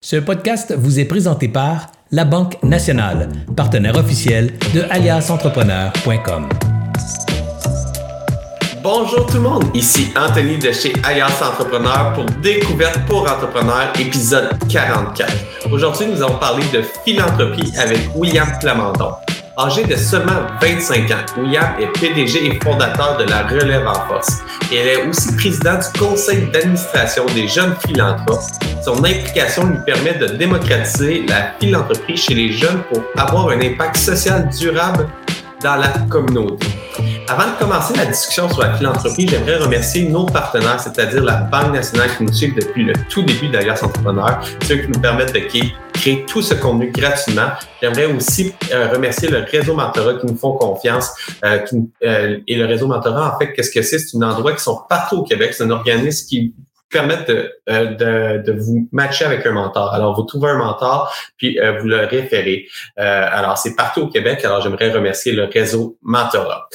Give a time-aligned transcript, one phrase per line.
[0.00, 6.48] Ce podcast vous est présenté par La Banque Nationale, partenaire officiel de aliasentrepreneur.com.
[8.80, 14.50] Bonjour tout le monde, ici Anthony de chez Alias Entrepreneur pour Découverte pour Entrepreneurs, épisode
[14.68, 15.32] 44.
[15.72, 19.14] Aujourd'hui, nous allons parler de philanthropie avec William Plamondon.
[19.58, 24.44] Âgé de seulement 25 ans, William est PDG et fondateur de la Relève en Force.
[24.70, 28.42] Elle est aussi président du conseil d'administration des jeunes philanthropes.
[28.84, 33.96] Son implication lui permet de démocratiser la philanthropie chez les jeunes pour avoir un impact
[33.96, 35.08] social durable
[35.62, 36.66] dans la communauté.
[37.28, 41.72] Avant de commencer la discussion sur la philanthropie, j'aimerais remercier nos partenaires, c'est-à-dire la Banque
[41.72, 45.40] nationale qui nous suit depuis le tout début d'Alias Entrepreneur, ceux qui nous permettent de
[45.40, 47.48] créer tout ce contenu gratuitement.
[47.82, 51.12] J'aimerais aussi euh, remercier le réseau Mentorat qui nous font confiance.
[51.44, 51.58] Euh,
[52.02, 53.98] euh, et le réseau Mentorat, en fait, qu'est-ce que c'est?
[53.98, 55.52] C'est un endroit qui sont partout au Québec.
[55.52, 56.54] C'est un organisme qui
[56.90, 59.92] permettre de, de, de, vous matcher avec un mentor.
[59.92, 62.66] Alors, vous trouvez un mentor, puis vous le référez.
[62.96, 64.44] alors, c'est partout au Québec.
[64.44, 66.68] Alors, j'aimerais remercier le réseau Mentorat.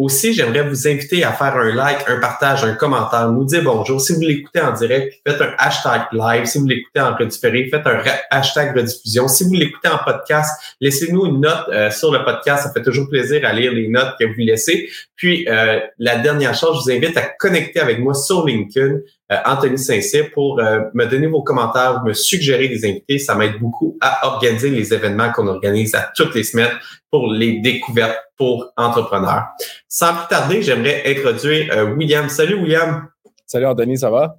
[0.00, 4.00] Aussi, j'aimerais vous inviter à faire un like, un partage, un commentaire, nous dire bonjour.
[4.00, 6.46] Si vous l'écoutez en direct, faites un hashtag live.
[6.46, 9.28] Si vous l'écoutez en redifféré, faites un hashtag rediffusion.
[9.28, 12.62] Si vous l'écoutez en podcast, laissez-nous une note euh, sur le podcast.
[12.62, 14.88] Ça fait toujours plaisir à lire les notes que vous laissez.
[15.16, 19.00] Puis, euh, la dernière chose, je vous invite à connecter avec moi sur LinkedIn.
[19.30, 23.18] Euh, Anthony Saint-Cyr pour euh, me donner vos commentaires, me suggérer des invités.
[23.18, 26.72] Ça m'aide beaucoup à organiser les événements qu'on organise à toutes les semaines
[27.10, 29.44] pour les découvertes pour entrepreneurs.
[29.88, 32.28] Sans plus tarder, j'aimerais introduire euh, William.
[32.28, 33.08] Salut William.
[33.46, 34.36] Salut Anthony, ça va?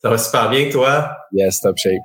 [0.00, 1.10] Ça va super bien, toi?
[1.32, 2.00] Yes, top shape.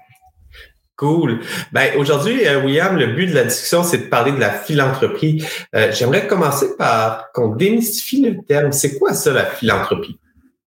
[0.97, 1.41] Cool.
[1.73, 5.45] Ben, aujourd'hui, William, le but de la discussion, c'est de parler de la philanthropie.
[5.91, 8.71] J'aimerais commencer par qu'on démystifie le terme.
[8.71, 10.17] C'est quoi ça, la philanthropie?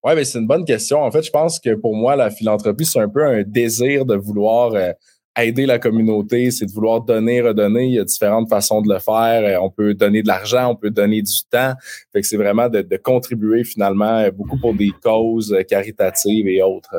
[0.03, 1.01] Oui, mais c'est une bonne question.
[1.01, 4.15] En fait, je pense que pour moi, la philanthropie, c'est un peu un désir de
[4.15, 4.91] vouloir euh,
[5.39, 7.85] aider la communauté, c'est de vouloir donner, redonner.
[7.85, 9.43] Il y a différentes façons de le faire.
[9.43, 11.73] Euh, on peut donner de l'argent, on peut donner du temps.
[12.11, 16.95] Fait que c'est vraiment de, contribuer finalement euh, beaucoup pour des causes caritatives et autres.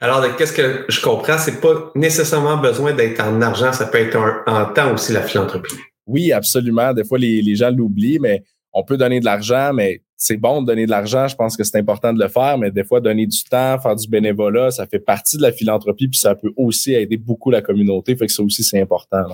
[0.00, 1.38] Alors, qu'est-ce que je comprends?
[1.38, 5.76] C'est pas nécessairement besoin d'être en argent, ça peut être en, temps aussi, la philanthropie.
[6.06, 6.92] Oui, absolument.
[6.92, 8.42] Des fois, les, les gens l'oublient, mais
[8.74, 11.64] on peut donner de l'argent, mais c'est bon de donner de l'argent, je pense que
[11.64, 14.86] c'est important de le faire, mais des fois, donner du temps, faire du bénévolat, ça
[14.86, 18.32] fait partie de la philanthropie, puis ça peut aussi aider beaucoup la communauté, fait que
[18.32, 19.24] ça aussi, c'est important.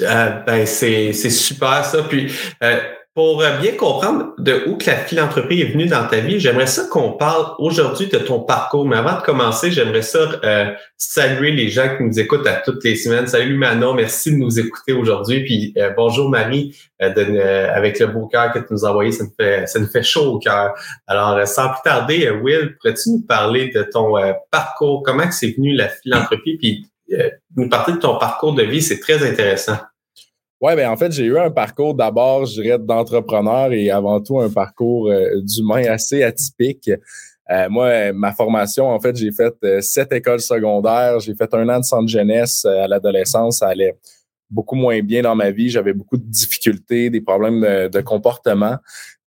[0.00, 2.02] Euh, ben, c'est super ça.
[2.04, 2.32] Puis
[2.62, 2.80] euh,
[3.14, 6.66] pour euh, bien comprendre de où que la philanthropie est venue dans ta vie, j'aimerais
[6.66, 8.86] ça qu'on parle aujourd'hui de ton parcours.
[8.86, 12.82] Mais avant de commencer, j'aimerais ça euh, saluer les gens qui nous écoutent à toutes
[12.84, 13.26] les semaines.
[13.26, 15.44] Salut Manon, merci de nous écouter aujourd'hui.
[15.44, 19.32] Puis euh, bonjour Marie, avec le beau cœur que tu nous as envoyé, ça nous
[19.38, 20.72] fait ça nous fait chaud au cœur.
[21.06, 24.14] Alors sans plus tarder, Will, pourrais-tu nous parler de ton
[24.50, 26.86] parcours, comment c'est venu la philanthropie, puis
[27.56, 29.76] nous parler de ton parcours de vie, c'est très intéressant.
[30.62, 34.38] Oui, ben en fait, j'ai eu un parcours d'abord, je dirais, d'entrepreneur et avant tout
[34.38, 36.88] un parcours euh, d'humain assez atypique.
[37.50, 41.68] Euh, moi, ma formation, en fait, j'ai fait euh, sept écoles secondaires, j'ai fait un
[41.68, 43.96] an de centre jeunesse à l'adolescence, ça allait
[44.48, 48.76] beaucoup moins bien dans ma vie, j'avais beaucoup de difficultés, des problèmes de, de comportement.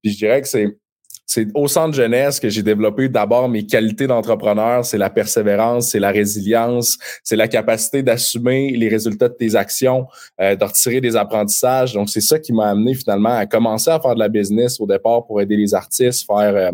[0.02, 0.78] Puis je dirais que c'est
[1.26, 6.00] c'est au centre jeunesse que j'ai développé d'abord mes qualités d'entrepreneur, c'est la persévérance, c'est
[6.00, 10.08] la résilience, c'est la capacité d'assumer les résultats de tes actions,
[10.40, 11.94] euh, de retirer des apprentissages.
[11.94, 14.86] Donc, c'est ça qui m'a amené finalement à commencer à faire de la business au
[14.86, 16.72] départ pour aider les artistes, faire euh,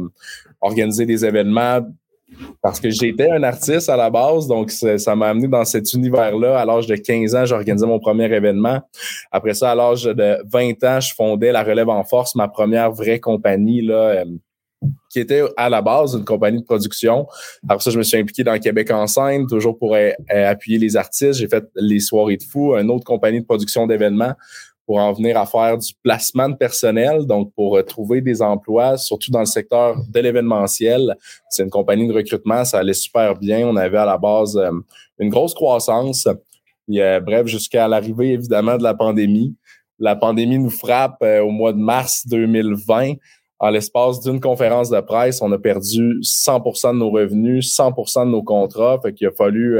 [0.59, 1.81] organiser des événements,
[2.61, 6.59] parce que j'étais un artiste à la base, donc ça m'a amené dans cet univers-là.
[6.59, 8.81] À l'âge de 15 ans, j'organisais mon premier événement.
[9.31, 12.91] Après ça, à l'âge de 20 ans, je fondais la Relève en Force, ma première
[12.91, 14.25] vraie compagnie là, euh,
[15.09, 17.27] qui était à la base une compagnie de production.
[17.67, 19.95] Après ça, je me suis impliqué dans Québec en scène, toujours pour
[20.29, 21.33] appuyer les artistes.
[21.33, 24.33] J'ai fait les soirées de fou, une autre compagnie de production d'événements
[24.91, 28.97] pour en venir à faire du placement de personnel, donc pour euh, trouver des emplois,
[28.97, 31.15] surtout dans le secteur de l'événementiel.
[31.49, 33.65] C'est une compagnie de recrutement, ça allait super bien.
[33.65, 34.69] On avait à la base euh,
[35.17, 36.27] une grosse croissance.
[36.89, 39.55] Bref, jusqu'à l'arrivée évidemment de la pandémie.
[39.97, 43.13] La pandémie nous frappe euh, au mois de mars 2020.
[43.59, 48.29] En l'espace d'une conférence de presse, on a perdu 100 de nos revenus, 100 de
[48.29, 48.99] nos contrats.
[49.01, 49.79] Fait qu'il a fallu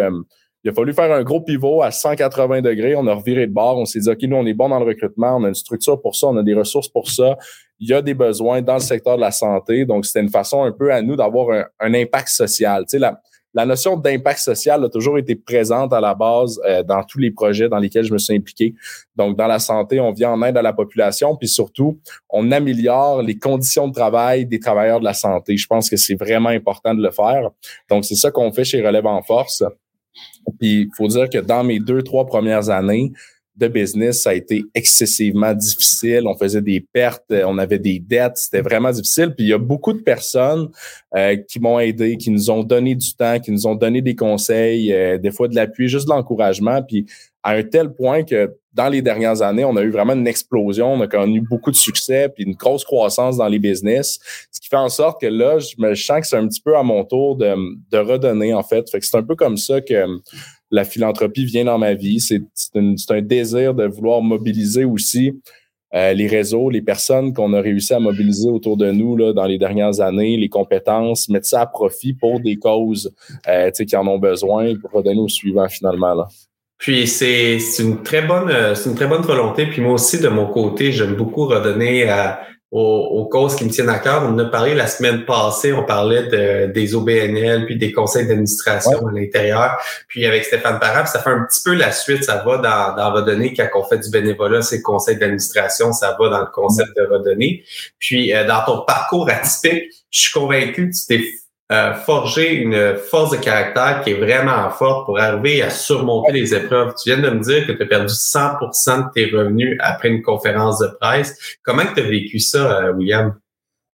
[0.64, 2.96] il a fallu faire un gros pivot à 180 degrés.
[2.96, 3.80] On a reviré de bord.
[3.80, 5.38] On s'est dit, OK, nous, on est bon dans le recrutement.
[5.38, 6.28] On a une structure pour ça.
[6.28, 7.38] On a des ressources pour ça.
[7.80, 9.86] Il y a des besoins dans le secteur de la santé.
[9.86, 12.84] Donc, c'était une façon un peu à nous d'avoir un, impact social.
[12.84, 13.20] Tu sais, la,
[13.56, 17.32] la notion d'impact social a toujours été présente à la base euh, dans tous les
[17.32, 18.76] projets dans lesquels je me suis impliqué.
[19.16, 22.00] Donc, dans la santé, on vient en aide à la population, puis surtout,
[22.30, 25.58] on améliore les conditions de travail des travailleurs de la santé.
[25.58, 27.50] Je pense que c'est vraiment important de le faire.
[27.90, 29.64] Donc, c'est ça qu'on fait chez Relève en Force.
[30.60, 33.12] Puis il faut dire que dans mes deux, trois premières années,
[33.62, 36.24] de business, ça a été excessivement difficile.
[36.26, 39.34] On faisait des pertes, on avait des dettes, c'était vraiment difficile.
[39.36, 40.70] Puis il y a beaucoup de personnes
[41.16, 44.16] euh, qui m'ont aidé, qui nous ont donné du temps, qui nous ont donné des
[44.16, 46.82] conseils, euh, des fois de l'appui, juste de l'encouragement.
[46.82, 47.06] Puis
[47.44, 50.94] à un tel point que dans les dernières années, on a eu vraiment une explosion,
[50.94, 54.20] on a connu beaucoup de succès, puis une grosse croissance dans les business,
[54.52, 56.78] ce qui fait en sorte que là, je me sens que c'est un petit peu
[56.78, 57.54] à mon tour de,
[57.92, 58.90] de redonner, en fait.
[58.90, 60.06] Fait que c'est un peu comme ça que
[60.72, 62.20] la philanthropie vient dans ma vie.
[62.20, 62.42] C'est
[63.12, 65.34] un désir de vouloir mobiliser aussi
[65.94, 69.46] euh, les réseaux, les personnes qu'on a réussi à mobiliser autour de nous là, dans
[69.46, 73.14] les dernières années, les compétences, mettre ça à profit pour des causes
[73.50, 76.14] euh, qui en ont besoin pour redonner au suivant finalement.
[76.14, 76.28] Là.
[76.82, 79.68] Puis c'est une très bonne c'est une très bonne volonté.
[79.68, 82.42] Puis moi aussi de mon côté, j'aime beaucoup redonner à
[82.72, 84.24] aux, causes qui me tiennent à cœur.
[84.24, 88.28] On en a parlé la semaine passée, on parlait de, des OBNL, puis des conseils
[88.28, 89.78] d'administration à l'intérieur.
[90.08, 93.14] Puis avec Stéphane Parap, ça fait un petit peu la suite, ça va dans, dans
[93.14, 97.04] Redonner, quand on fait du bénévolat, c'est conseil d'administration, ça va dans le concept de
[97.04, 97.64] Redonner.
[98.00, 101.26] Puis euh, dans ton parcours atypique, je suis convaincu que tu t'es
[101.72, 106.54] euh, forger une force de caractère qui est vraiment forte pour arriver à surmonter les
[106.54, 106.94] épreuves.
[107.02, 110.22] Tu viens de me dire que tu as perdu 100% de tes revenus après une
[110.22, 111.58] conférence de presse.
[111.64, 113.36] Comment tu as vécu ça, euh, William?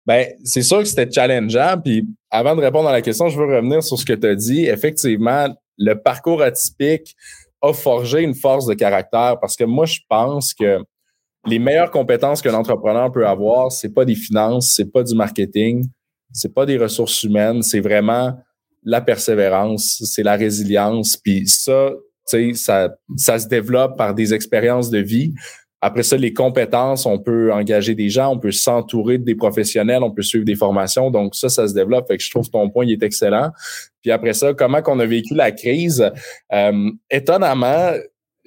[0.08, 1.80] Ben, c'est sûr que c'était challengeant.
[1.84, 4.36] Puis avant de répondre à la question, je veux revenir sur ce que tu as
[4.36, 4.66] dit.
[4.66, 5.48] Effectivement,
[5.78, 7.16] le parcours atypique
[7.62, 10.80] a forgé une force de caractère parce que moi, je pense que
[11.46, 15.88] les meilleures compétences qu'un entrepreneur peut avoir, c'est pas des finances, c'est pas du marketing,
[16.32, 18.38] c'est pas des ressources humaines, c'est vraiment
[18.84, 21.18] la persévérance, c'est la résilience.
[21.18, 21.92] Puis ça,
[22.26, 25.34] ça, ça se développe par des expériences de vie.
[25.80, 30.02] Après ça, les compétences, on peut engager des gens, on peut s'entourer de des professionnels,
[30.02, 31.12] on peut suivre des formations.
[31.12, 32.08] Donc ça, ça se développe.
[32.08, 33.52] Fait que je trouve ton point il est excellent.
[34.02, 36.10] Puis après ça, comment qu'on a vécu la crise?
[36.52, 37.92] Euh, étonnamment,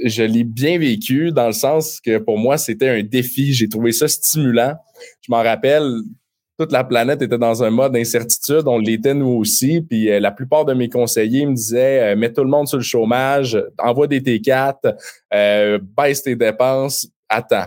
[0.04, 3.52] je l'ai bien vécu dans le sens que pour moi, c'était un défi.
[3.52, 4.74] J'ai trouvé ça stimulant.
[5.20, 5.88] Je m'en rappelle,
[6.60, 8.64] toute la planète était dans un mode d'incertitude.
[8.66, 9.80] On l'était nous aussi.
[9.80, 12.76] Puis euh, la plupart de mes conseillers me disaient euh, mets tout le monde sur
[12.76, 14.94] le chômage, envoie des T4,
[15.32, 17.64] euh, baisse tes dépenses, attends.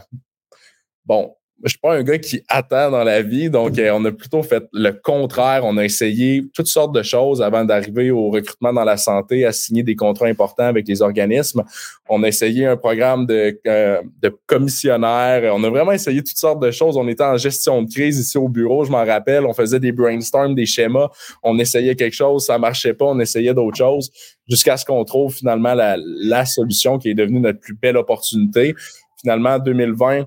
[1.03, 4.11] Bon, je suis pas un gars qui attend dans la vie, donc euh, on a
[4.11, 5.61] plutôt fait le contraire.
[5.63, 9.53] On a essayé toutes sortes de choses avant d'arriver au recrutement dans la santé, à
[9.53, 11.63] signer des contrats importants avec les organismes.
[12.09, 15.53] On a essayé un programme de, euh, de commissionnaire.
[15.55, 16.97] On a vraiment essayé toutes sortes de choses.
[16.97, 19.45] On était en gestion de crise ici au bureau, je m'en rappelle.
[19.45, 21.09] On faisait des brainstorms, des schémas.
[21.43, 23.05] On essayait quelque chose, ça marchait pas.
[23.05, 24.11] On essayait d'autres choses
[24.49, 28.75] jusqu'à ce qu'on trouve finalement la, la solution qui est devenue notre plus belle opportunité.
[29.21, 30.25] Finalement, en 2020,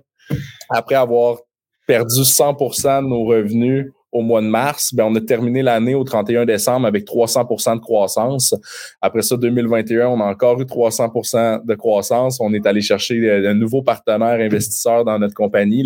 [0.69, 1.39] après avoir
[1.87, 6.03] perdu 100% de nos revenus au mois de mars, ben on a terminé l'année au
[6.03, 8.55] 31 décembre avec 300% de croissance.
[9.03, 12.41] Après ça, 2021, on a encore eu 300% de croissance.
[12.41, 15.85] On est allé chercher un nouveau partenaire investisseur dans notre compagnie,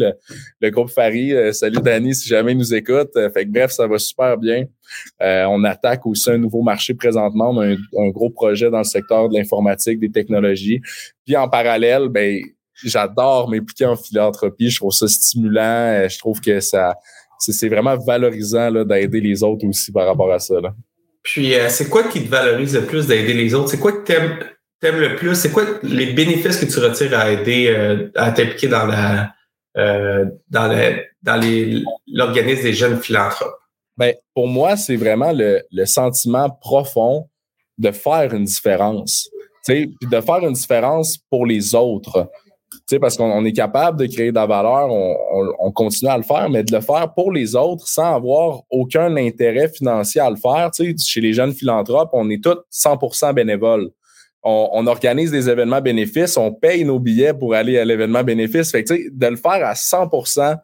[0.60, 1.34] le, groupe Fari.
[1.34, 3.10] Euh, salut Danny, si jamais il nous écoute.
[3.16, 4.66] Euh, fait que, bref, ça va super bien.
[5.22, 7.50] Euh, on attaque aussi un nouveau marché présentement.
[7.50, 10.80] On a un, un gros projet dans le secteur de l'informatique, des technologies.
[11.26, 12.40] Puis en parallèle, ben
[12.84, 14.70] j'adore m'impliquer en philanthropie.
[14.70, 15.60] Je trouve ça stimulant.
[15.62, 16.94] Euh, je trouve que ça,
[17.38, 20.54] c'est vraiment valorisant d'aider les autres aussi par rapport à ça.
[21.22, 23.70] Puis, euh, c'est quoi qui te valorise le plus d'aider les autres?
[23.70, 25.34] C'est quoi que tu aimes, le plus?
[25.34, 29.32] C'est quoi les bénéfices que tu retires à aider, euh, à t'impliquer dans la
[29.76, 31.40] dans, dans
[32.08, 33.54] l'organisme des jeunes philanthropes?
[33.96, 37.28] Ben, pour moi, c'est vraiment le, le sentiment profond
[37.78, 39.28] de faire une différence.
[39.66, 42.30] Puis de faire une différence pour les autres
[43.00, 46.62] parce qu'on est capable de créer de la valeur, on, continue à le faire, mais
[46.62, 50.70] de le faire pour les autres sans avoir aucun intérêt financier à le faire.
[50.74, 53.90] chez les jeunes philanthropes, on est tous 100% bénévoles.
[54.42, 58.70] On, organise des événements bénéfices, on paye nos billets pour aller à l'événement bénéfice.
[58.70, 60.56] Fait de le faire à 100%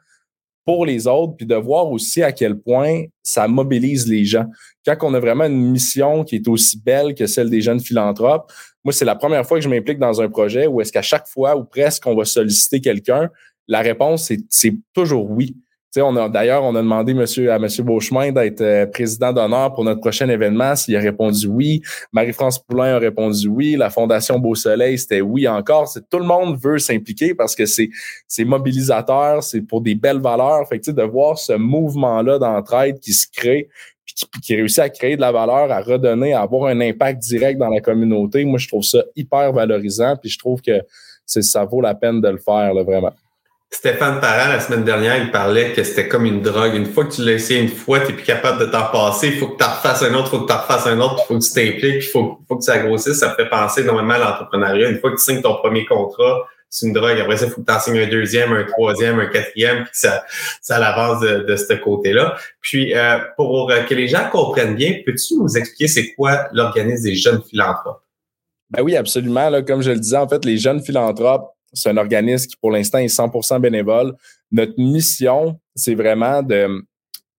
[0.67, 4.47] pour les autres, puis de voir aussi à quel point ça mobilise les gens.
[4.85, 8.53] Quand on a vraiment une mission qui est aussi belle que celle des jeunes philanthropes,
[8.85, 11.29] moi, c'est la première fois que je m'implique dans un projet où est-ce qu'à chaque
[11.29, 13.31] fois ou presque on va solliciter quelqu'un,
[13.69, 15.57] la réponse, c'est toujours oui.
[16.03, 17.67] On a d'ailleurs, on a demandé monsieur, à M.
[17.81, 20.75] Beauchemin d'être euh, président d'honneur pour notre prochain événement.
[20.77, 21.83] S'il a répondu oui.
[22.13, 23.77] Marie-France Poulain a répondu oui.
[23.77, 25.89] La Fondation Beau Soleil, c'était oui encore.
[26.11, 27.91] Tout le monde veut s'impliquer parce que c'est
[28.27, 30.67] c'est mobilisateur, c'est pour des belles valeurs.
[30.69, 33.69] Fait que, de voir ce mouvement-là d'entraide qui se crée,
[34.07, 37.59] qui, qui, réussit à créer de la valeur, à redonner, à avoir un impact direct
[37.59, 40.17] dans la communauté, moi, je trouve ça hyper valorisant.
[40.17, 40.81] Puis je trouve que
[41.27, 43.13] ça vaut la peine de le faire, là, vraiment.
[43.71, 46.75] Stéphane Parent, la semaine dernière, il parlait que c'était comme une drogue.
[46.75, 49.29] Une fois que tu l'as essayé une fois, tu n'es plus capable de t'en passer.
[49.29, 51.01] Il faut que tu en refasses un autre, il faut que tu en refasses un
[51.01, 53.19] autre, il faut que tu t'impliques, il faut, faut que ça grossisse.
[53.19, 54.89] Ça fait penser énormément à l'entrepreneuriat.
[54.91, 57.19] Une fois que tu signes ton premier contrat, c'est une drogue.
[57.19, 59.93] Après ça, il faut que tu en signes un deuxième, un troisième, un quatrième, puis
[59.95, 60.25] ça,
[60.63, 62.37] ça l'avance de, de ce côté-là.
[62.61, 67.17] Puis, euh, pour que les gens comprennent bien, peux-tu nous expliquer c'est quoi l'organisme des
[67.17, 68.03] jeunes philanthropes?
[68.71, 69.49] Ben oui, absolument.
[69.51, 72.71] Là, comme je le disais, en fait, les jeunes philanthropes, c'est un organisme qui, pour
[72.71, 74.15] l'instant, est 100% bénévole.
[74.51, 76.85] Notre mission, c'est vraiment de,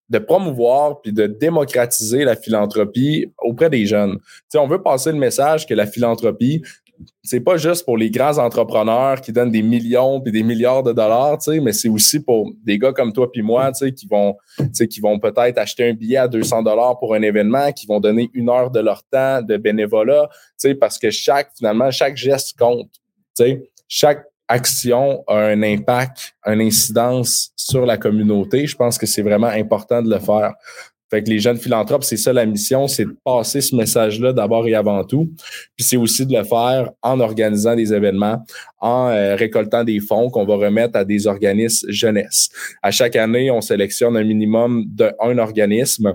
[0.10, 4.18] de promouvoir puis de démocratiser la philanthropie auprès des jeunes.
[4.56, 6.62] on veut passer le message que la philanthropie,
[7.24, 10.94] c'est pas juste pour les grands entrepreneurs qui donnent des millions puis des milliards de
[10.94, 14.36] dollars, mais c'est aussi pour des gars comme toi puis moi, qui vont,
[15.02, 18.50] vont peut-être acheter un billet à 200 dollars pour un événement, qui vont donner une
[18.50, 20.28] heure de leur temps de bénévolat,
[20.80, 22.90] parce que chaque, finalement, chaque geste compte.
[23.88, 28.66] Chaque action a un impact, une incidence sur la communauté.
[28.66, 30.54] Je pense que c'est vraiment important de le faire.
[31.10, 34.68] Fait que les jeunes philanthropes, c'est ça la mission, c'est de passer ce message-là d'abord
[34.68, 35.32] et avant tout.
[35.78, 38.44] Puis c'est aussi de le faire en organisant des événements,
[38.80, 42.50] en euh, récoltant des fonds qu'on va remettre à des organismes jeunesse.
[42.82, 46.14] À chaque année, on sélectionne un minimum d'un organisme.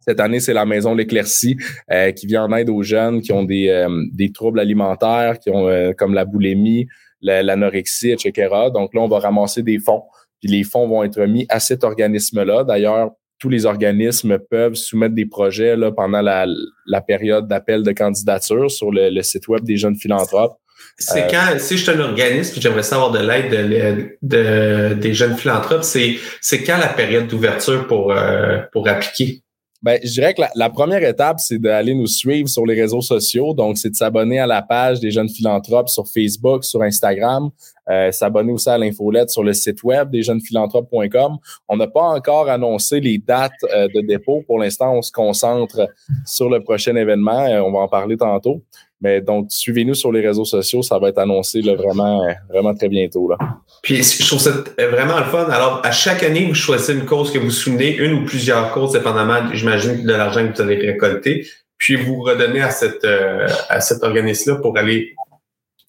[0.00, 1.56] Cette année, c'est la Maison L'Éclaircie
[1.90, 5.50] euh, qui vient en aide aux jeunes qui ont des, euh, des troubles alimentaires, qui
[5.50, 6.86] ont comme la boulimie,
[7.20, 8.48] l'anorexie, etc.
[8.72, 10.02] Donc là, on va ramasser des fonds.
[10.40, 12.64] Puis les fonds vont être mis à cet organisme-là.
[12.64, 16.46] D'ailleurs, tous les organismes peuvent soumettre des projets là, pendant la,
[16.86, 20.56] la période d'appel de candidature sur le, site web des jeunes philanthropes.
[20.96, 24.94] C'est euh, quand, si je suis un organisme et j'aimerais savoir de l'aide de, de,
[24.94, 29.42] des jeunes philanthropes, c'est, c'est quand la période d'ouverture pour, euh, pour appliquer?
[29.82, 33.54] Ben, je dirais que la, première étape, c'est d'aller nous suivre sur les réseaux sociaux.
[33.54, 37.48] Donc, c'est de s'abonner à la page des jeunes philanthropes sur Facebook, sur Instagram,
[37.88, 41.38] euh, s'abonner aussi à l'infolette sur le site web des jeunesphilanthropes.com.
[41.66, 44.42] On n'a pas encore annoncé les dates euh, de dépôt.
[44.46, 45.88] Pour l'instant, on se concentre
[46.26, 47.46] sur le prochain événement.
[47.46, 48.62] Euh, on va en parler tantôt.
[49.00, 52.88] Mais donc, suivez-nous sur les réseaux sociaux, ça va être annoncé là, vraiment, vraiment très
[52.88, 53.28] bientôt.
[53.30, 53.38] Là.
[53.82, 55.48] Puis je trouve ça vraiment le fun.
[55.50, 58.92] Alors, à chaque année, vous choisissez une cause que vous souvenez, une ou plusieurs causes,
[58.92, 61.46] dépendamment, j'imagine, de l'argent que vous allez récolter.
[61.78, 65.14] Puis vous redonnez à cette euh, à cet organisme-là pour aller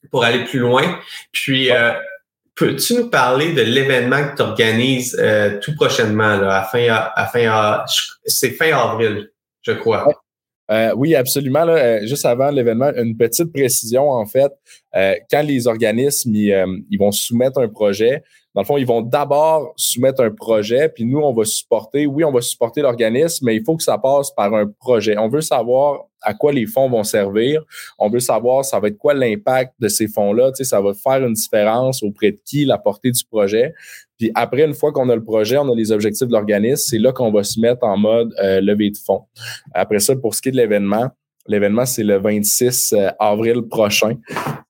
[0.09, 0.83] pour aller plus loin.
[1.33, 1.91] Puis euh,
[2.55, 7.25] peux-tu nous parler de l'événement que tu organises euh, tout prochainement, là, à fin à
[7.27, 7.83] fin
[8.25, 9.31] c'est fin avril,
[9.63, 10.07] je crois.
[10.71, 11.67] Euh, oui, absolument.
[11.67, 14.51] Euh, juste avant l'événement, une petite précision en fait.
[14.95, 19.73] Euh, quand les organismes ils, vont soumettre un projet, dans le fond, ils vont d'abord
[19.77, 22.05] soumettre un projet, puis nous, on va supporter.
[22.05, 25.17] Oui, on va supporter l'organisme, mais il faut que ça passe par un projet.
[25.17, 27.63] On veut savoir à quoi les fonds vont servir.
[27.97, 30.51] On veut savoir ça va être quoi l'impact de ces fonds-là?
[30.51, 33.73] Tu sais, ça va faire une différence auprès de qui, la portée du projet.
[34.17, 36.99] Puis après, une fois qu'on a le projet, on a les objectifs de l'organisme, c'est
[36.99, 39.23] là qu'on va se mettre en mode euh, levée de fonds.
[39.73, 41.09] Après ça, pour ce qui est de l'événement,
[41.47, 44.15] l'événement, c'est le 26 euh, avril prochain.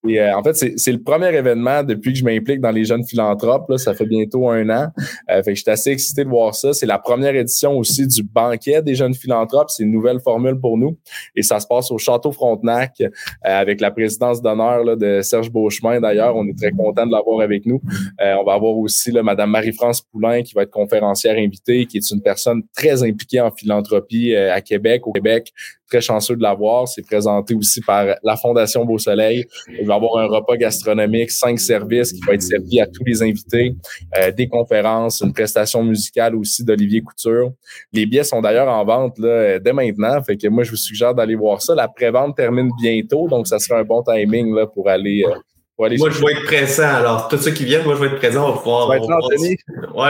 [0.08, 3.06] Et euh, en fait, c'est le premier événement depuis que je m'implique dans les jeunes
[3.06, 3.70] philanthropes.
[3.70, 4.88] Là, ça fait bientôt un an.
[5.30, 6.74] Euh, fait que j'étais assez excité de voir ça.
[6.74, 9.70] C'est la première édition aussi du banquet des jeunes philanthropes.
[9.70, 10.98] C'est une nouvelle formule pour nous.
[11.36, 13.10] Et ça se passe au Château Frontenac euh,
[13.44, 16.00] avec la présidence d'honneur de Serge Beauchemin.
[16.00, 17.82] D'ailleurs, on est très content de l'avoir avec nous.
[18.22, 21.98] Euh, on va avoir aussi là, Madame Marie-France Poulain qui va être conférencière invitée, qui
[21.98, 25.54] est une personne très impliquée en philanthropie à Québec, au Québec.
[25.91, 26.88] Très chanceux de l'avoir.
[26.88, 29.45] C'est présenté aussi par la Fondation Beau Soleil
[29.83, 33.75] va avoir un repas gastronomique, cinq services qui va être servi à tous les invités,
[34.17, 37.51] euh, des conférences, une prestation musicale aussi d'Olivier Couture.
[37.91, 41.13] Les billets sont d'ailleurs en vente là, dès maintenant, fait que moi je vous suggère
[41.13, 41.75] d'aller voir ça.
[41.75, 45.25] La prévente termine bientôt, donc ça sera un bon timing là, pour aller.
[45.27, 45.36] Euh,
[45.77, 46.93] moi, je vais être présent.
[46.93, 48.48] Alors, tous ceux qui viennent, moi, je vais être présent.
[48.48, 48.89] On va pouvoir.
[48.89, 49.00] Ouais,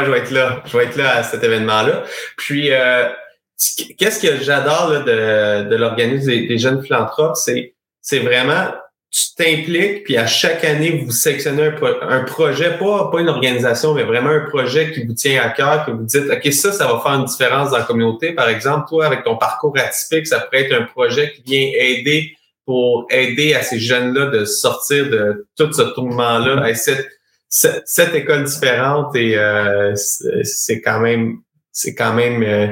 [0.06, 0.62] je vais être là.
[0.66, 2.04] Je vais être là à cet événement-là.
[2.38, 3.06] Puis, euh,
[3.98, 8.72] qu'est-ce que j'adore de, de l'organisme des, jeunes philanthropes, c'est, c'est vraiment
[9.12, 11.70] tu t'impliques, puis à chaque année, vous sélectionnez
[12.02, 15.86] un, projet, pas, pas une organisation, mais vraiment un projet qui vous tient à cœur,
[15.86, 18.32] que vous dites, OK, ça, ça va faire une différence dans la communauté.
[18.32, 22.38] Par exemple, toi, avec ton parcours atypique, ça pourrait être un projet qui vient aider
[22.66, 26.74] pour aider à ces jeunes-là de sortir de tout ce tourment-là.
[26.74, 27.06] cette,
[27.50, 31.40] cette, école différente, et euh, c'est quand même,
[31.74, 32.68] c'est quand même euh,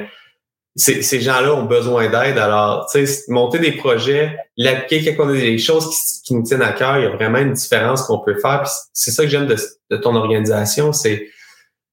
[0.80, 2.38] ces gens-là ont besoin d'aide.
[2.38, 5.90] Alors, tu sais, monter des projets, l'appliquer quand on a des choses
[6.24, 8.70] qui, nous tiennent à cœur, il y a vraiment une différence qu'on peut faire.
[8.94, 11.28] c'est ça que j'aime de, ton organisation, c'est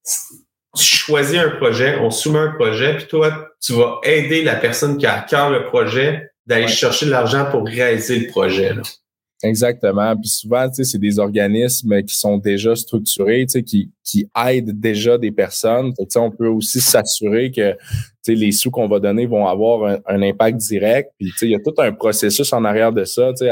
[0.04, 4.98] tu choisis un projet, on soumet un projet, puis toi, tu vas aider la personne
[4.98, 8.74] qui a à cœur le projet d'aller chercher de l'argent pour réaliser le projet.
[8.74, 8.82] Là.
[9.42, 10.16] Exactement.
[10.16, 14.28] Puis souvent, tu sais, c'est des organismes qui sont déjà structurés, tu sais, qui, qui
[14.48, 15.92] aident déjà des personnes.
[15.98, 17.76] tu sais, on peut aussi s'assurer que
[18.34, 21.12] les sous qu'on va donner vont avoir un, impact direct.
[21.18, 23.32] Puis il y a tout un processus en arrière de ça.
[23.36, 23.50] Sais,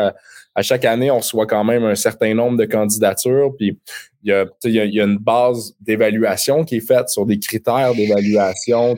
[0.57, 3.53] à chaque année, on reçoit quand même un certain nombre de candidatures.
[3.59, 3.77] Puis
[4.23, 7.93] il y a, il y a, une base d'évaluation qui est faite sur des critères
[7.95, 8.95] d'évaluation.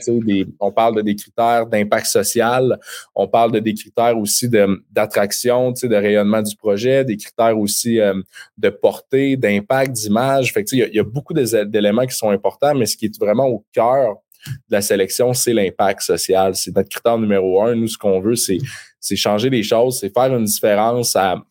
[0.61, 2.79] On parle de des critères d'impact social,
[3.15, 4.49] on parle de des critères aussi
[4.91, 8.15] d'attraction, de, de rayonnement du projet, des critères aussi euh,
[8.59, 10.53] de portée, d'impact, d'image.
[10.53, 13.07] Fait il, y a, il y a beaucoup d'éléments qui sont importants, mais ce qui
[13.07, 16.55] est vraiment au cœur de la sélection, c'est l'impact social.
[16.55, 17.75] C'est notre critère numéro un.
[17.75, 18.59] Nous, ce qu'on veut, c'est
[19.17, 21.43] changer les choses, c'est faire une différence à,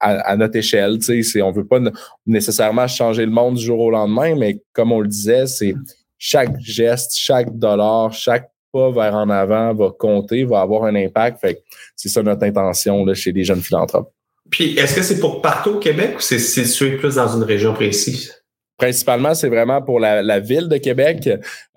[0.00, 0.98] à, notre échelle.
[1.42, 1.80] On veut pas
[2.26, 5.74] nécessairement changer le monde du jour au lendemain, mais comme on le disait, c'est
[6.18, 11.40] chaque geste, chaque dollar, chaque pas vers en avant va compter, va avoir un impact.
[11.40, 11.62] Fait
[11.94, 14.12] c'est ça notre intention là, chez les jeunes philanthropes.
[14.50, 17.74] Puis, est-ce que c'est pour partout au Québec ou c'est situé plus dans une région
[17.74, 18.32] précise?
[18.78, 21.28] Principalement, c'est vraiment pour la, ville de Québec.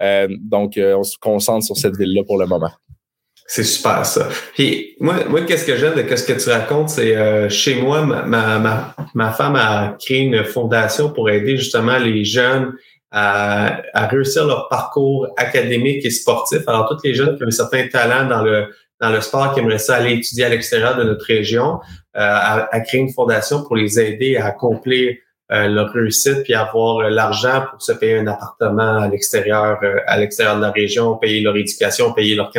[0.02, 2.72] Euh, donc, euh, on se concentre sur cette ville-là pour le moment.
[3.48, 4.28] C'est super ça.
[4.54, 8.06] Puis moi, moi qu'est-ce que j'aime de ce que tu racontes, c'est euh, chez moi,
[8.06, 8.24] ma,
[8.60, 12.74] ma, ma, femme a créé une fondation pour aider justement les jeunes
[13.10, 16.60] à, à réussir leur parcours académique et sportif.
[16.68, 18.68] Alors, tous les jeunes qui ont un certain talent dans le
[19.00, 21.80] dans le sport, qui aimeraient ça aller étudier à l'extérieur de notre région,
[22.16, 25.16] euh, à, créer une fondation pour les aider à accomplir
[25.50, 30.62] leur réussite puis avoir l'argent pour se payer un appartement à l'extérieur à l'extérieur de
[30.62, 32.52] la région, payer leur éducation, payer leur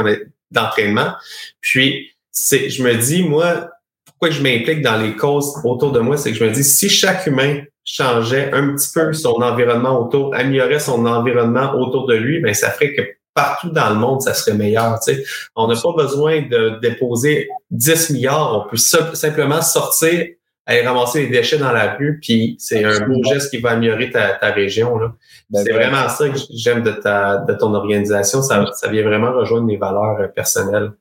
[0.51, 1.13] d'entraînement.
[1.61, 3.71] Puis, c'est, je me dis, moi,
[4.05, 6.89] pourquoi je m'implique dans les causes autour de moi, c'est que je me dis, si
[6.89, 12.41] chaque humain changeait un petit peu son environnement autour, améliorait son environnement autour de lui,
[12.41, 13.03] ben ça ferait que
[13.35, 14.99] partout dans le monde, ça serait meilleur.
[15.01, 15.25] Tu sais.
[15.57, 20.27] On n'a pas besoin de déposer 10 milliards, on peut simplement sortir
[20.67, 24.11] aller ramasser les déchets dans la rue, puis c'est un beau geste qui va améliorer
[24.11, 24.99] ta, ta région.
[24.99, 25.13] Là.
[25.51, 28.43] Ben, c'est vraiment ça que j'aime de, ta, de ton organisation.
[28.43, 30.93] Ça, ça vient vraiment rejoindre mes valeurs euh, personnelles.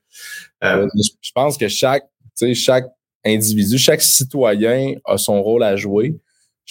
[0.64, 2.04] Euh, je pense que chaque,
[2.54, 2.86] chaque
[3.24, 6.16] individu, chaque citoyen a son rôle à jouer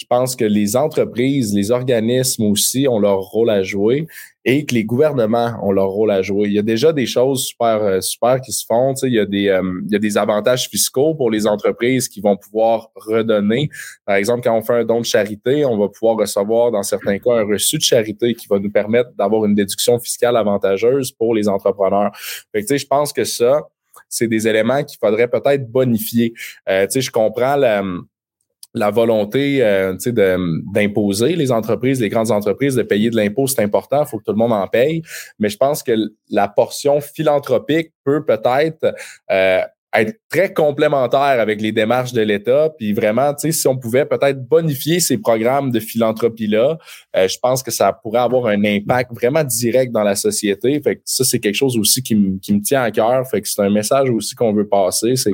[0.00, 4.06] je pense que les entreprises, les organismes aussi ont leur rôle à jouer
[4.46, 6.48] et que les gouvernements ont leur rôle à jouer.
[6.48, 8.94] Il y a déjà des choses super euh, super qui se font.
[8.94, 11.46] Tu sais, il, y a des, euh, il y a des avantages fiscaux pour les
[11.46, 13.68] entreprises qui vont pouvoir redonner.
[14.06, 17.18] Par exemple, quand on fait un don de charité, on va pouvoir recevoir dans certains
[17.18, 21.34] cas un reçu de charité qui va nous permettre d'avoir une déduction fiscale avantageuse pour
[21.34, 22.10] les entrepreneurs.
[22.52, 23.68] Fait que, tu sais, je pense que ça,
[24.08, 26.32] c'est des éléments qu'il faudrait peut-être bonifier.
[26.70, 27.84] Euh, tu sais, je comprends la
[28.74, 29.96] la volonté euh,
[30.72, 34.24] d'imposer les entreprises, les grandes entreprises, de payer de l'impôt, c'est important, il faut que
[34.24, 35.02] tout le monde en paye.
[35.38, 35.92] Mais je pense que
[36.30, 38.94] la portion philanthropique peut peut-être
[39.30, 42.70] euh, être très complémentaire avec les démarches de l'État.
[42.78, 46.78] Puis vraiment, tu sais, si on pouvait peut-être bonifier ces programmes de philanthropie-là,
[47.16, 50.80] euh, je pense que ça pourrait avoir un impact vraiment direct dans la société.
[50.80, 53.28] Fait que ça, c'est quelque chose aussi qui, me, tient à cœur.
[53.28, 55.16] Fait que c'est un message aussi qu'on veut passer.
[55.16, 55.32] C'est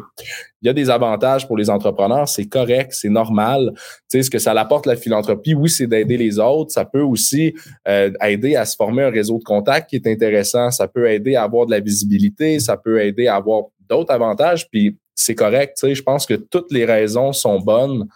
[0.63, 3.73] il y a des avantages pour les entrepreneurs, c'est correct, c'est normal.
[3.75, 6.73] Tu sais, ce que ça apporte la philanthropie, oui, c'est d'aider les autres.
[6.73, 7.55] Ça peut aussi
[7.87, 10.71] euh, aider à se former un réseau de contacts qui est intéressant.
[10.71, 12.59] Ça peut aider à avoir de la visibilité.
[12.59, 15.79] Ça peut aider à avoir d'autres avantages, puis c'est correct.
[15.83, 18.07] Je pense que toutes les raisons sont bonnes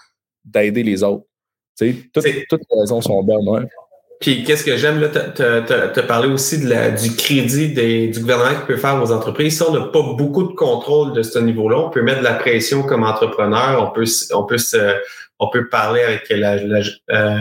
[0.44, 1.24] d'aider les autres.
[1.78, 2.12] Toutes,
[2.48, 3.48] toutes les raisons sont bonnes.
[3.48, 3.66] Ouais.
[4.20, 8.60] Puis qu'est-ce que j'aime, là, te parler aussi de la, du crédit des, du gouvernement
[8.60, 9.56] qui peut faire aux entreprises.
[9.56, 12.34] Si on n'a pas beaucoup de contrôle de ce niveau-là, on peut mettre de la
[12.34, 14.04] pression comme entrepreneur, on peut,
[14.34, 14.94] on peut, se,
[15.38, 16.56] on peut parler avec la,
[17.12, 17.38] euh,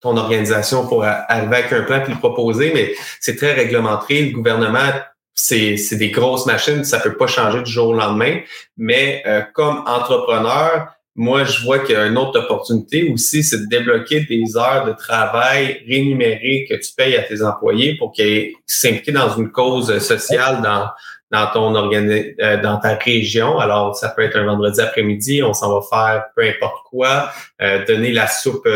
[0.00, 4.26] ton organisation pour arriver avec un plan puis le proposer, mais c'est très réglementé.
[4.26, 4.92] Le gouvernement
[5.34, 8.40] c'est, c'est des grosses machines, ça peut pas changer du jour au lendemain.
[8.76, 13.58] Mais euh, comme entrepreneur, moi, je vois qu'il y a une autre opportunité aussi, c'est
[13.58, 18.52] de débloquer des heures de travail rémunérées que tu payes à tes employés pour qu'ils
[18.66, 20.88] s'impliquent dans une cause sociale dans,
[21.30, 23.58] dans ton organi euh, dans ta région.
[23.58, 27.84] Alors, ça peut être un vendredi après-midi, on s'en va faire peu importe quoi, euh,
[27.84, 28.66] donner la soupe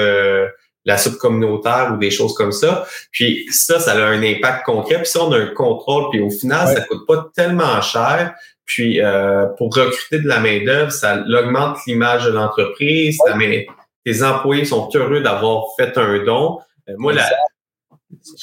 [0.87, 2.87] la soupe communautaire ou des choses comme ça.
[3.11, 4.97] Puis ça, ça a un impact concret.
[4.99, 6.11] Puis ça, on a un contrôle.
[6.11, 8.35] Puis au final, ça coûte pas tellement cher.
[8.65, 13.19] Puis euh, pour recruter de la main-d'œuvre, ça augmente l'image de l'entreprise.
[13.25, 13.67] Ouais.
[14.05, 16.59] Tes employés sont heureux d'avoir fait un don.
[16.89, 17.29] Euh, moi, la,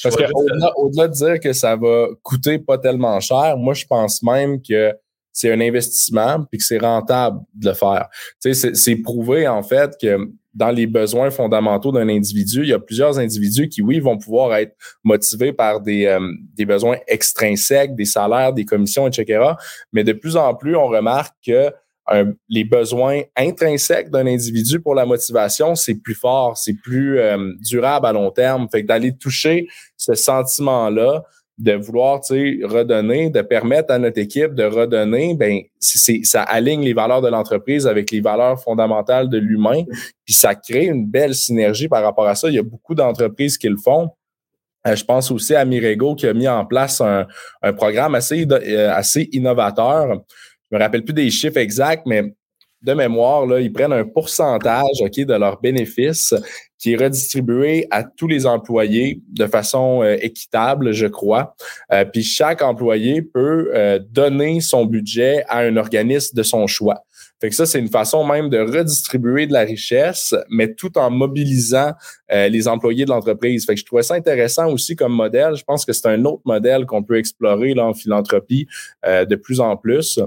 [0.02, 4.22] parce qu'au-delà au-delà de dire que ça va coûter pas tellement cher, moi, je pense
[4.22, 4.92] même que
[5.32, 8.08] c'est un investissement puis que c'est rentable de le faire.
[8.40, 10.18] Tu sais, c'est prouvé, en fait, que
[10.54, 14.54] dans les besoins fondamentaux d'un individu, il y a plusieurs individus qui, oui, vont pouvoir
[14.54, 16.20] être motivés par des, euh,
[16.54, 19.44] des besoins extrinsèques, des salaires, des commissions, etc.
[19.92, 21.72] Mais de plus en plus, on remarque que
[22.48, 28.06] les besoins intrinsèques d'un individu pour la motivation, c'est plus fort, c'est plus euh, durable
[28.06, 28.68] à long terme.
[28.70, 31.24] Fait que d'aller toucher ce sentiment-là,
[31.58, 36.94] de vouloir redonner, de permettre à notre équipe de redonner, ben c'est ça aligne les
[36.94, 39.84] valeurs de l'entreprise avec les valeurs fondamentales de l'humain,
[40.24, 42.48] puis ça crée une belle synergie par rapport à ça.
[42.48, 44.10] Il y a beaucoup d'entreprises qui le font.
[44.86, 47.26] Euh, je pense aussi à Mirego qui a mis en place un,
[47.62, 50.22] un programme assez, euh, assez innovateur.
[50.70, 52.34] Je me rappelle plus des chiffres exacts, mais
[52.84, 56.34] de mémoire, là, ils prennent un pourcentage ok, de leurs bénéfices
[56.78, 61.56] qui est redistribué à tous les employés de façon euh, équitable, je crois.
[61.90, 67.02] Euh, puis chaque employé peut euh, donner son budget à un organisme de son choix.
[67.40, 71.10] Fait que ça, c'est une façon même de redistribuer de la richesse, mais tout en
[71.10, 71.92] mobilisant
[72.30, 73.66] les employés de l'entreprise.
[73.66, 75.54] Fait que je trouvais ça intéressant aussi comme modèle.
[75.54, 78.66] Je pense que c'est un autre modèle qu'on peut explorer là, en philanthropie
[79.04, 80.20] de plus en plus.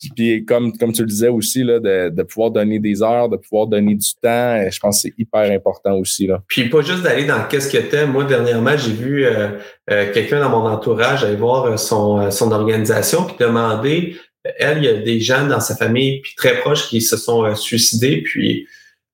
[0.00, 3.36] Puis comme, comme tu le disais aussi, là, de, de pouvoir donner des heures, de
[3.36, 6.26] pouvoir donner du temps, euh, je pense que c'est hyper important aussi.
[6.26, 6.42] Là.
[6.48, 8.12] Puis pas juste d'aller dans qu'est-ce que t'aimes.
[8.12, 9.48] Moi, dernièrement, j'ai vu euh,
[9.90, 14.16] euh, quelqu'un dans mon entourage aller voir son, son organisation puis demander,
[14.58, 17.54] elle, il y a des gens dans sa famille puis très proches qui se sont
[17.54, 18.66] suicidés, puis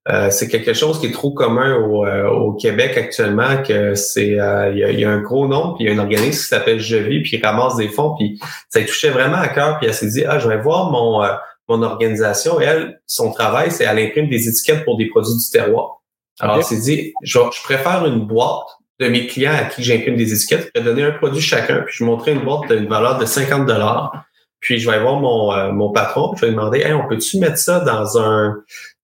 [0.08, 4.38] euh, c'est quelque chose qui est trop commun au, euh, au Québec actuellement, que c'est
[4.38, 6.78] euh, il y, a, un gros nombre, puis il y a un organisme qui s'appelle
[6.78, 8.38] Je vis, puis il ramasse des fonds, puis
[8.68, 11.26] ça lui touchait vraiment à cœur, puis elle s'est dit Ah, je vais voir mon,
[11.68, 12.60] mon organisation.
[12.60, 16.02] Et elle, son travail, c'est elle imprime des étiquettes pour des produits du terroir.
[16.38, 18.66] Alors, elle s'est dit, je, je, préfère une boîte
[19.00, 21.96] de mes clients à qui j'imprime des étiquettes, je vais donner un produit chacun, puis
[21.96, 24.24] je montrer une boîte d'une valeur de 50 dollars.
[24.60, 27.58] Puis je vais voir mon, mon patron, je vais lui demander, hey, on peut-tu mettre
[27.58, 28.56] ça dans un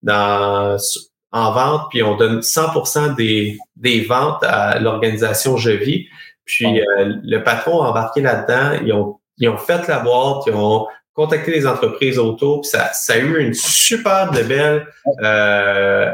[0.03, 0.77] dans,
[1.33, 6.07] en vente, puis on donne 100% des, des ventes à l'organisation Je vis.
[6.45, 10.55] Puis euh, le patron a embarqué là-dedans, ils ont, ils ont fait la boîte, ils
[10.55, 14.87] ont contacté les entreprises autour, puis ça, ça a eu une super de belle
[15.23, 16.11] euh,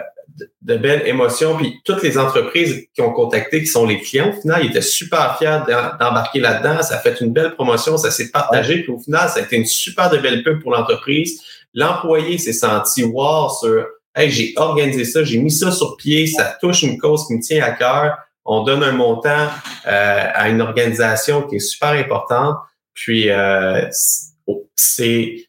[0.62, 1.56] de belles émotions.
[1.56, 4.80] Puis toutes les entreprises qui ont contacté, qui sont les clients, au final, ils étaient
[4.80, 5.58] super fiers
[5.98, 6.82] d'embarquer là-dedans.
[6.82, 8.82] Ça a fait une belle promotion, ça s'est partagé.
[8.82, 11.42] Puis au final, ça a été une super de belle pub pour l'entreprise.
[11.78, 13.86] L'employé s'est senti wow sur
[14.16, 17.40] Hey, j'ai organisé ça, j'ai mis ça sur pied, ça touche une cause qui me
[17.40, 18.18] tient à cœur.
[18.44, 19.46] On donne un montant
[19.86, 22.56] euh, à une organisation qui est super importante.
[22.94, 23.86] Puis euh,
[24.74, 25.48] c'est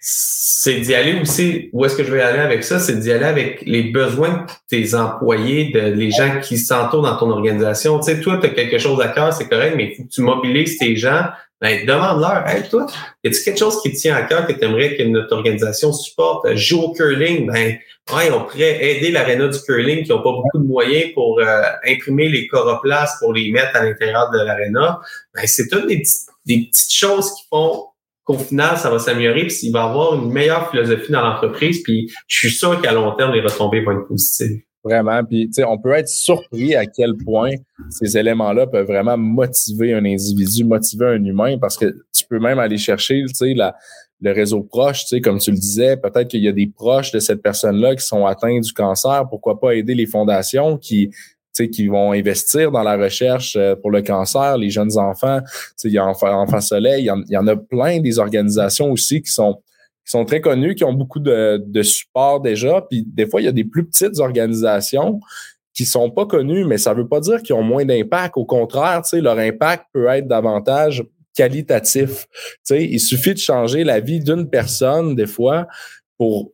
[0.00, 2.80] c'est d'y aller aussi, où est-ce que je vais aller avec ça?
[2.80, 7.16] C'est d'y aller avec les besoins de tes employés, de les gens qui s'entourent dans
[7.16, 7.98] ton organisation.
[8.00, 10.08] Tu sais, toi, tu as quelque chose à cœur, c'est correct, mais il faut que
[10.08, 11.26] tu mobilises tes gens.
[11.60, 12.86] Ben, demande-leur, hey, toi,
[13.24, 15.92] y a-t-il quelque chose qui te tient à cœur que tu aimerais que notre organisation
[15.92, 16.54] supporte?
[16.54, 17.76] Joue au curling, ben,
[18.14, 21.62] ouais, on pourrait aider l'aréna du curling qui n'ont pas beaucoup de moyens pour euh,
[21.84, 25.00] imprimer les coroplaces pour les mettre à l'intérieur de l'aréna.
[25.34, 26.02] Ben, c'est toutes des,
[26.46, 27.86] des petites choses qui font
[28.22, 32.12] qu'au final, ça va s'améliorer, puis il va avoir une meilleure philosophie dans l'entreprise, puis
[32.28, 34.60] je suis sûr qu'à long terme, les retombées vont être positives.
[34.84, 35.24] Vraiment.
[35.24, 37.50] Puis, on peut être surpris à quel point
[37.90, 42.58] ces éléments-là peuvent vraiment motiver un individu, motiver un humain, parce que tu peux même
[42.58, 43.74] aller chercher, la,
[44.20, 47.12] le réseau proche, tu sais, comme tu le disais, peut-être qu'il y a des proches
[47.12, 49.24] de cette personne-là qui sont atteints du cancer.
[49.28, 51.10] Pourquoi pas aider les fondations qui
[51.66, 55.40] qui vont investir dans la recherche euh, pour le cancer, les jeunes enfants,
[55.82, 59.60] il y a Enfants Soleil, il y, en, a plein des organisations aussi qui sont
[60.08, 62.80] qui sont très connues, qui ont beaucoup de, de support déjà.
[62.88, 65.20] Puis des fois, il y a des plus petites organisations
[65.74, 68.38] qui sont pas connues, mais ça veut pas dire qu'ils ont moins d'impact.
[68.38, 71.04] Au contraire, leur impact peut être davantage
[71.36, 72.26] qualitatif.
[72.70, 75.66] il suffit de changer la vie d'une personne, des fois,
[76.16, 76.52] pour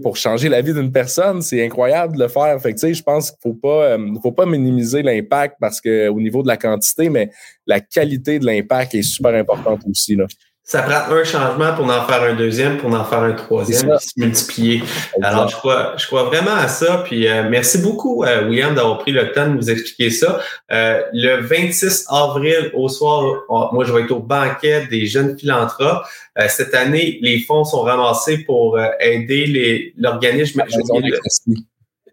[0.00, 2.56] pour changer la vie d'une personne, c'est incroyable de le faire.
[2.62, 6.44] Fait que, je pense qu'il faut euh, faut pas minimiser l'impact parce que au niveau
[6.44, 7.32] de la quantité, mais
[7.66, 10.14] la qualité de l'impact est super importante aussi.
[10.14, 10.26] Là
[10.64, 14.06] ça prend un changement pour en faire un deuxième, pour en faire un troisième, puis
[14.06, 14.82] se multiplier.
[15.20, 17.02] Alors, je crois, je crois vraiment à ça.
[17.04, 20.40] Puis euh, merci beaucoup, euh, William, d'avoir pris le temps de nous expliquer ça.
[20.70, 26.04] Euh, le 26 avril au soir, moi, je vais être au banquet des jeunes philanthropes.
[26.48, 30.62] cette année, les fonds sont ramassés pour aider les l'organisme.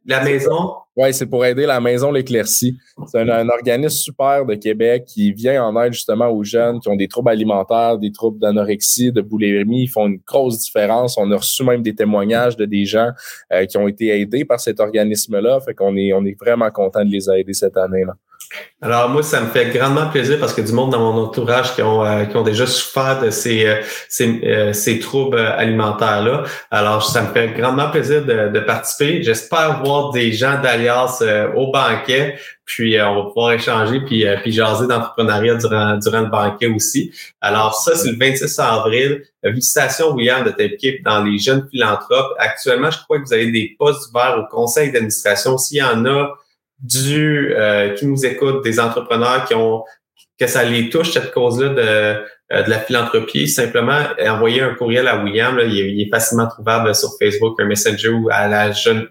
[0.05, 0.73] La maison.
[1.01, 2.77] Oui, c'est pour aider la maison L'Éclaircie.
[3.07, 6.97] C'est un, organisme super de Québec qui vient en aide justement aux jeunes qui ont
[6.97, 9.83] des troubles alimentaires, des troubles d'anorexie, de boulimie.
[9.83, 11.17] Ils font une grosse différence.
[11.17, 13.11] On a reçu même des témoignages de des gens
[13.53, 15.61] euh, qui ont été aidés par cet organisme-là.
[15.61, 18.17] Fait qu'on est, on est vraiment content de les aider cette année-là.
[18.81, 21.81] Alors moi, ça me fait grandement plaisir parce que du monde dans mon entourage qui
[21.81, 23.81] ont, euh, qui ont déjà souffert de ces, euh,
[24.21, 26.43] euh, troubles alimentaires-là.
[26.71, 29.21] Alors, ça me fait grandement plaisir de, de participer.
[29.21, 31.21] J'espère voir des gens d'Alias
[31.55, 32.39] au banquet.
[32.65, 37.11] Puis on va pouvoir échanger puis, puis jaser d'entrepreneuriat durant, durant le banquet aussi.
[37.41, 39.23] Alors, ça, c'est le 26 avril.
[39.43, 42.31] Félicitations, William, de t'impliquer dans les jeunes philanthropes.
[42.37, 45.57] Actuellement, je crois que vous avez des postes ouverts au conseil d'administration.
[45.57, 46.35] S'il y en a
[46.81, 49.83] du euh, qui nous écoutent, des entrepreneurs qui ont
[50.39, 55.05] que ça les touche cette cause-là de, euh, de la philanthropie, simplement envoyer un courriel
[55.09, 55.57] à William.
[55.57, 59.09] Là, il, est, facilement trouvable sur Facebook, un Messenger ou à la jeune.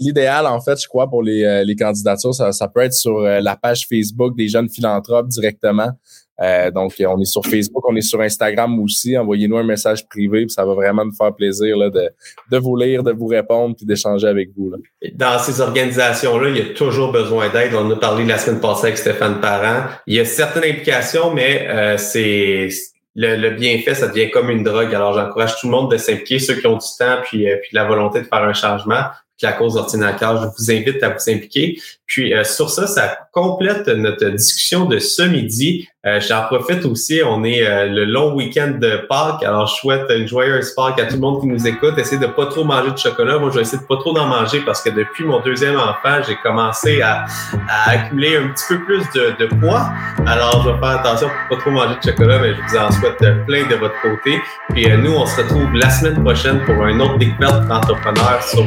[0.00, 3.18] L'idéal, en fait, je crois, pour les, euh, les candidatures, ça, ça peut être sur
[3.18, 5.90] la page Facebook des jeunes philanthropes directement.
[6.40, 9.16] Euh, donc, on est sur Facebook, on est sur Instagram aussi.
[9.16, 12.10] Envoyez-nous un message privé, puis ça va vraiment nous faire plaisir là, de,
[12.50, 14.70] de vous lire, de vous répondre, puis d'échanger avec vous.
[14.70, 14.76] Là.
[15.14, 17.72] Dans ces organisations-là, il y a toujours besoin d'aide.
[17.74, 19.88] On en a parlé la semaine passée avec Stéphane Parent.
[20.06, 22.68] Il y a certaines implications, mais euh, c'est
[23.14, 24.94] le, le, bienfait, ça devient comme une drogue.
[24.94, 27.70] Alors, j'encourage tout le monde de s'impliquer, ceux qui ont du temps, puis, euh, puis
[27.72, 29.04] la volonté de faire un changement
[29.42, 30.42] la cause d'ordinateur.
[30.42, 31.78] Je vous invite à vous impliquer.
[32.06, 35.88] Puis euh, sur ça, ça complète notre discussion de ce midi.
[36.06, 39.42] Euh, J'en profite aussi, on est euh, le long week-end de Pâques.
[39.42, 41.94] Alors, je souhaite une joyeuse Pâques à tout le monde qui nous écoute.
[41.98, 43.38] Essayez de pas trop manger de chocolat.
[43.38, 46.22] Moi, je vais essayer de pas trop en manger parce que depuis mon deuxième enfant,
[46.26, 47.24] j'ai commencé à,
[47.68, 49.90] à, accumuler un petit peu plus de, de, poids.
[50.26, 52.90] Alors, je vais faire attention pour pas trop manger de chocolat, mais je vous en
[52.92, 54.40] souhaite plein de votre côté.
[54.70, 58.64] Puis nous, on se retrouve la semaine prochaine pour un autre découverte d'entrepreneurs sur,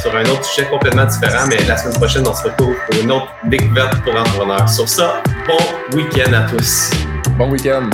[0.00, 1.46] sur un autre sujet complètement différent.
[1.48, 4.68] Mais la semaine prochaine, on se retrouve pour une autre découverte pour entrepreneurs.
[4.68, 6.90] Sur ça, bon week-end à tous.
[7.36, 7.88] Bon week-end.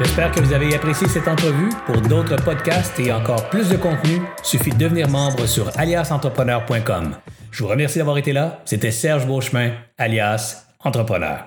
[0.00, 1.70] J'espère que vous avez apprécié cette entrevue.
[1.86, 7.14] Pour d'autres podcasts et encore plus de contenu, suffit de devenir membre sur aliasentrepreneur.com.
[7.52, 8.60] Je vous remercie d'avoir été là.
[8.64, 11.46] C'était Serge Beauchemin, alias Entrepreneur.